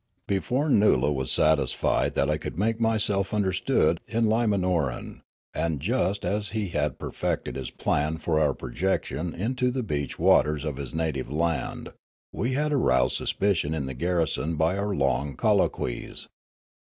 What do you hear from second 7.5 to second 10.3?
his plan for our projection into the beach